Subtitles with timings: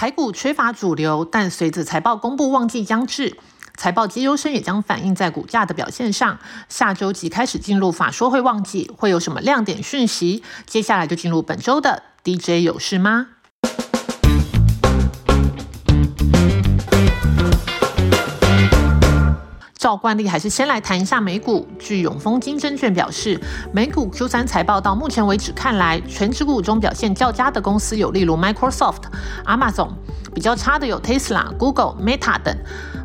[0.00, 3.36] 台股缺乏主流，但随着财报公布旺季将至，
[3.76, 6.38] 财报绩优生也将反映在股价的表现上。
[6.70, 10.42] 下周即开始进入法说会旺季，会有什么亮点讯息？
[10.64, 13.26] 接下来就进入本周的 DJ 有事吗？
[19.90, 21.66] 照惯例，还是先来谈一下美股。
[21.76, 23.40] 据永丰金证券表示，
[23.72, 29.00] 美股 Q 三财报到目前为止看来，全指股中表现较佳的公司有例如 Microsoft、
[29.46, 29.88] Amazon，
[30.32, 32.56] 比较差的有 Tesla、Google、Meta 等。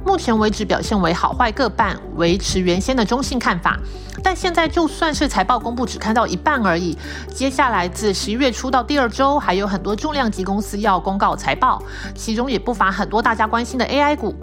[0.06, 3.80] 目前为止表现为好坏各半，维持原先的中性看法。
[4.22, 6.96] 但现在就算是财报公布只看到一半而已，
[7.34, 11.82] 接下来自十一月初到第二周，还有很多重量级公司要公告财报，
[12.14, 14.36] 其中也不乏很多大家关心的 AI 股。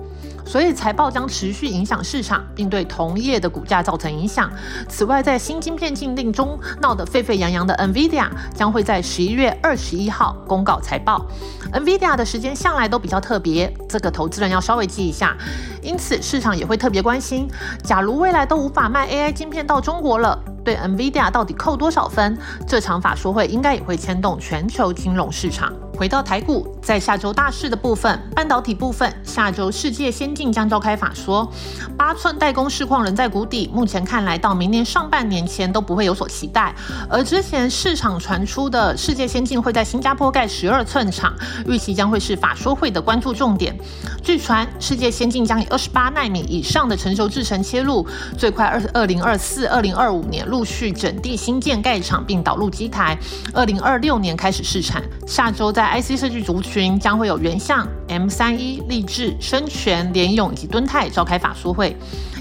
[0.45, 4.51] 所以财报将持续影响市场，并对同业的股价造成影响。
[4.89, 11.25] 此外，在新晶片禁令中闹得沸沸扬扬的 NVIDIA 将会在十一月二十一号公告财报。
[11.73, 15.37] NVIDIA 的时间向来都比较特别，这个投资人要稍微记一下。
[15.81, 17.49] 因此，市场也会特别关心，
[17.83, 20.39] 假如未来都无法卖 AI 晶片到中国了。
[20.65, 22.39] 对 NVIDIA 到底扣多少分？
[22.69, 25.73] 这场法说会应该也会牵动全球金融市场。
[25.97, 31.51] 回到台股，在下周大事的部分，半导体部分，下周世界先进将召开法说。
[31.97, 36.75] 八寸代工市况仍在谷底，目前看来到明年上半年前都不会有所期待。
[37.09, 41.35] 而之前市场传出的世界先进会在新加坡盖十二寸厂，
[41.67, 43.77] 预期将会是法说会的关注重点。
[44.23, 50.43] 据传，世界先进将以二十八纳米以上的成熟制程切入，最快二二零二四、二零二五年。
[50.47, 53.17] 陆续整地新建盖厂，并导入机台，
[53.55, 55.03] 二零二六年开始试产。
[55.27, 61.97] 下周在在 IC 设计族群将会有原相、M 三一、立志、深全、联勇以及敦泰召开法说会。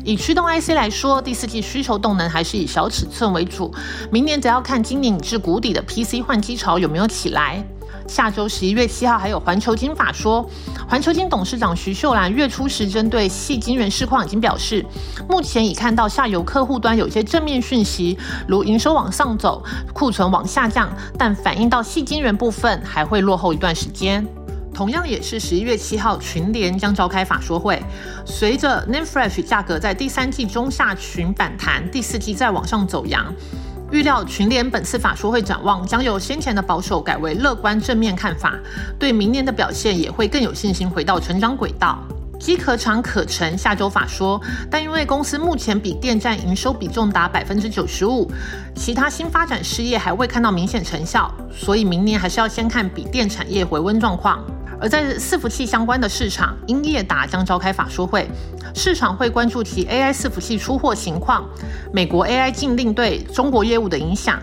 [0.05, 3.73] 以驱动 IC 来说，第四季需求动能还是以小尺寸为主，
[4.11, 7.65] 明年则要看今年至谷底的 PC 换机潮有没有起来。
[8.07, 10.47] 下周十一月七号还有环球金法说，
[10.87, 14.85] 环球金董事长徐秀兰月初时针对细晶圆市况已经表示，
[15.29, 18.17] 目前已看到下游客户端有些正面讯息，
[18.47, 19.63] 如营收往上走，
[19.93, 24.25] 库存往下降，但反映到细晶圆部分还会落后一段时间。
[24.73, 27.81] 同样也是十一月七号，群联将召开法说会，
[28.25, 33.33] 随着 n a m f r e s h 价格在第三季中下旬反弹，第四季再往上走扬。
[33.91, 38.57] 预料群联本次法说会展望将由先前的保守改为乐观正面看法，
[38.97, 41.99] 对明年的表现也会更有信心回到成长轨道。
[42.39, 48.31] 机壳厂可成下周法说，但因为公司目前比电站营收比重达百分之九十五，
[48.73, 54.43] 其他新发展事业还未看到明显成效，所以明年还是要先看笔电产业回温状况。
[54.81, 58.27] 而在伺服器相关的市场，英业达将召开法说会，
[58.73, 61.47] 市场会关注其 AI 伺服器出货情况，
[61.93, 64.39] 美国 AI 禁令对中国业务的影响。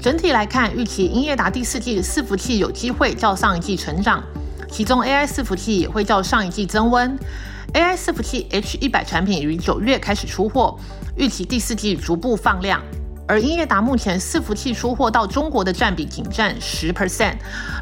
[0.00, 4.24] 整体来看，预期英业达第四季伺服器有机会较上一季成长，
[4.70, 7.14] 其中 AI 伺服器也会较上一季增温。
[7.74, 10.78] AI 伺服器 H 一百产品于九月开始出货，
[11.16, 12.82] 预期第四季逐步放量。
[13.32, 17.36] 而英业达目前伺服器出货到中国的占比仅占十 percent，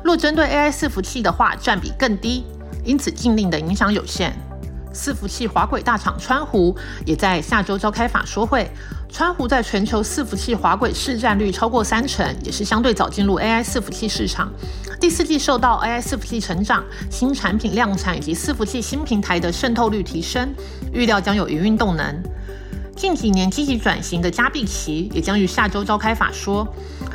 [0.04, 2.44] 若针对 AI 伺服器的话，占比更低，
[2.84, 4.32] 因此禁令的影响有限。
[4.94, 8.70] 伺服器滑轨大厂川湖也在下周召开法说会，
[9.08, 14.52] 川湖在全球伺服器滑轨市占率超过三成，也是相对早进入 AI 伺服器市场。
[15.00, 20.54] 第四季受到 AI 伺服器成长、新产品量产以及伺服器新平台的渗透率提升，
[20.92, 22.22] 预料将有营运动能。
[23.00, 26.68] 近几年积极转型的加碧奇也将于下周召开法说。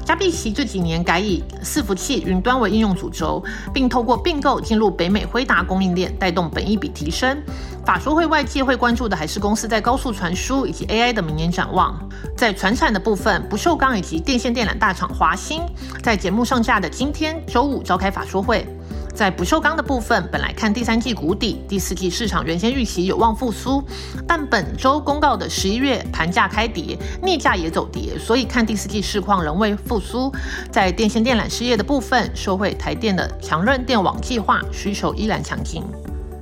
[0.03, 7.39] 加碧奇这几年改以伺服器、云端为应用主轴，并透过并购进入北美辉达供应链，带动本益比提升。
[7.85, 11.95] 法说会外界会关注的还是公司在高速传输以及 AI 的明年展望。
[12.35, 15.61] 在传产的部分，不锈钢以及电线电缆大厂华兴
[16.01, 18.67] 在节目上架的今天周五召开法说会。
[19.15, 23.81] 在不锈钢的部分，本来看第三季谷底，第四季市场原先预期有望复苏，
[24.27, 30.29] 但本周公告的十一月盘价开跌，镍价也走跌，所以看第四季市况仍未复苏。
[30.69, 35.81] 在电线电缆事业的部分，受惠台电的强韧电网计划，需求依然强劲。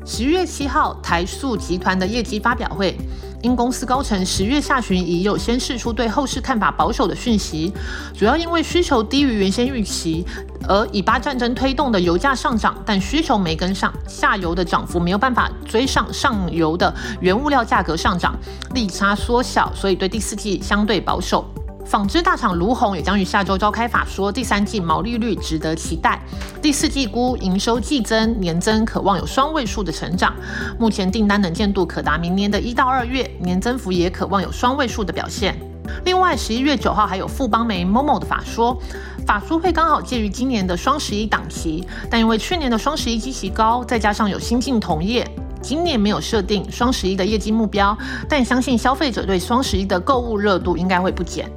[0.03, 2.97] 十一月七号，台塑集团的业绩发表会。
[3.43, 7.71] 因公司高层十月下旬已有先释出对后市看法保守的讯息，
[8.17, 10.25] 主要因为需求低于原先预期，
[10.65, 18.33] 而以巴战争推动的油价上涨，但需求没跟上，下游的涨幅没有办法追上上游的原物料价格上涨，
[18.73, 21.45] 利差缩小，所以对第四季相对保守。
[21.85, 26.19] 纺织大厂卢红也将于下周召开法说，第三季毛利率值得期待，
[26.61, 30.33] 第四季估营收季增年增渴望有双位数的成长，
[30.79, 35.55] 目前订单能见度可达明年的一到二月，年增幅也渴望有双位数的表现。
[36.05, 38.75] 另外，十一月九号还有富邦媒 Momo 的法说，
[39.27, 45.29] 法说会刚好介于今年的双十一档期，但因为去年的双十一基期高，再加上有新进同业，
[45.61, 47.95] 今年没有设定双十一的业绩目标，
[48.27, 51.51] 但相信消费者对双十一的购物热度应该会不减。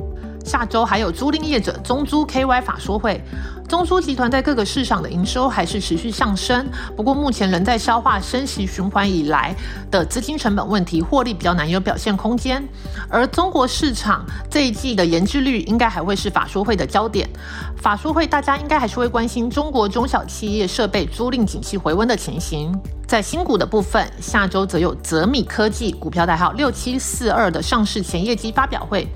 [0.47, 3.21] 下周还有租赁业者中租 KY 法说会，
[3.69, 6.65] 中租集团在各个市场的营收还是持续上升，
[6.97, 9.53] 不过目前仍在消化升息循环以来
[9.91, 12.65] 的资金成本问题，获利比较难有表现空间。
[13.09, 17.29] 而中国市场这一季的研制率应该还会是法说会的焦点。
[17.77, 22.73] 法说会大家应该还是会关心中国中小企业设备租赁景气回温的情形。
[23.09, 29.09] 在新股的部分，下周则有泽米科技股票代号六七四二的上市前业绩发表会。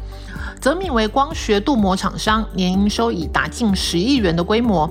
[0.61, 4.89] 泽米为光学镀膜厂商，年营收已达近十亿元的规模。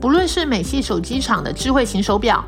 [0.00, 2.44] 不论是美系手机厂的智慧型手表，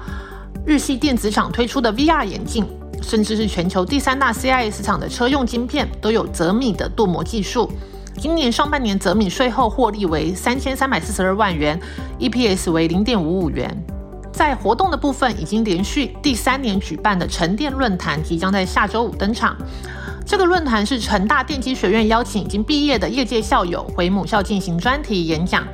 [0.65, 2.65] 日系电子厂推出的 VR 眼镜，
[3.03, 7.69] 甚至是全球第三大 CIS 厂的车用晶片，都有泽米的镀膜技术。
[8.17, 11.81] 今年上半年，泽米税后获利为三千三百四十二万元
[12.21, 13.85] ，EPS 为零点五五元。
[14.31, 19.57] 在活动的部分，已经连续第三年举办的沉淀论坛，即将在下周五登场。
[20.31, 25.67] 这个论坛是成大电机学院邀请已经毕业的业界校友回母校进行专题演讲。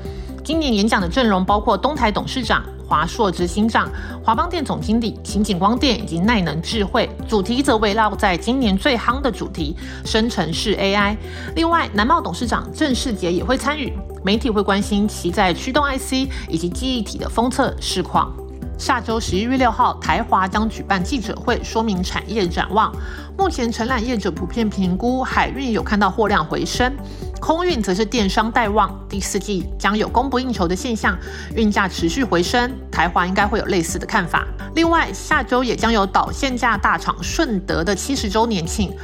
[0.43, 3.87] 今年演讲的阵容包括东台董事长、华硕执行长、
[4.25, 7.06] 华邦电总经理、秦景光电以及耐能智慧。
[7.29, 9.76] 主题则围绕在今年最夯的主题——
[10.06, 11.14] 生成式 AI。
[11.55, 13.93] 另外，南茂董事长郑世杰也会参与。
[14.25, 18.35] 媒体会关心其在驱动 IC 以及记忆体的封测市况。
[18.78, 22.94] 下周十一月六号，台华将举办记者会，说明产业展望。
[23.37, 26.93] 目前承揽业者普遍评估，海运有看到货量回升，
[27.40, 28.94] 空运则是电商待望。
[29.08, 31.17] 第四季将有供不应求的现象，
[31.55, 32.70] 运价持续回升。
[32.93, 34.46] 台华应该会有类似的看法。
[34.75, 38.94] 另外，下周也将有导线架大厂顺德的七十周年庆。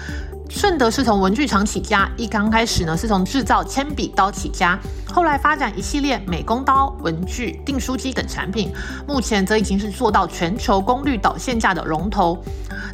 [0.54, 4.78] 顺德是从文具厂起家，一刚开始呢是从制造铅笔刀起家，
[5.08, 8.70] 后来发展一系列美工刀、文具、订书机等产品，
[9.08, 12.38] 目前则已经是做到全球功率导线架的龙头。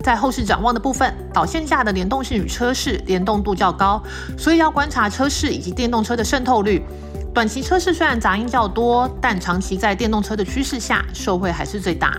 [0.05, 4.00] 在后市展望的部分，导线架的联动性与车市联动度较高，
[4.38, 6.81] 所以要观察车市以及电动车的渗透率。
[7.34, 12.16] 短期车市虽然杂音较多，但长期在电动车的趋势下，受惠还是最大。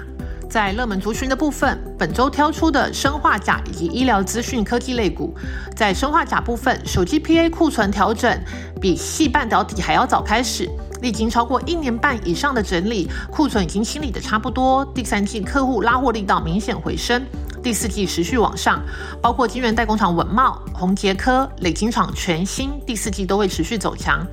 [0.49, 5.31] 在热门族群的部分，本周挑出的生化甲以及医疗资讯科技类股。
[5.75, 8.35] 在生化甲部分，手机 PA 库存调整
[8.81, 10.67] 比细半导体还要早开始，
[11.03, 14.83] 历经超过一年半以上的整理，库存已经清理的差不多。
[14.85, 17.23] 第三季客户拉货力道明显回升。
[17.61, 18.81] 第四季持续往上，
[19.21, 24.25] 包括晶圆代工厂稳茂、宏杰科、磊晶厂全新，第四季都会持续走强。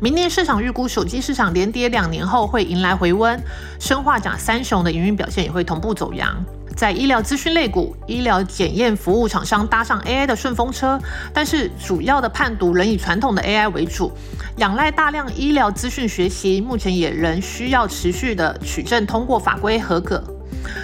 [0.00, 3.40] 明年市场预估手机市场连跌两年后会迎来回温，
[3.80, 6.36] 生化甲三雄的营运表现也会同步走阳。
[6.76, 10.96] 在医疗资讯类股，医疗检验服务厂商搭上 AI 的顺风车，
[11.34, 14.12] 但是主要的判读仍以传统的 AI 为主，
[14.58, 20.22] 仰赖大量医疗资讯学习，目前也仍需要持续的取证通过法规合格。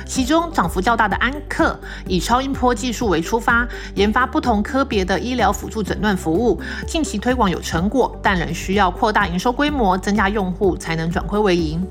[0.06, 11.84] 其中涨幅较大的安克，以超音波技术为出发，研发不同科别的医疗辅助诊断服务，近期推广有成果，但仍需要扩大营收规模，增加用户才能转亏为盈。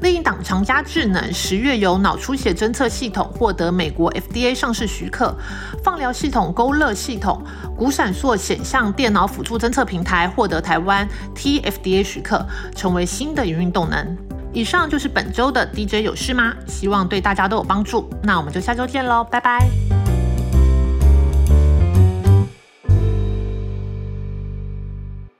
[0.00, 5.36] 另一档长加智能，十月由脑出血侦测系统获得美国 FDA 上市许可，
[5.84, 7.40] 放疗系统勾勒系统、
[7.76, 12.44] 骨闪烁显像电脑辅助侦测平台获得台湾 TFDA 许可，
[12.74, 14.31] 成为新的营运动能。
[14.52, 16.54] 以上就是本周的 DJ 有事吗？
[16.66, 18.08] 希望对大家都有帮助。
[18.22, 20.01] 那我们就下周见喽，拜拜。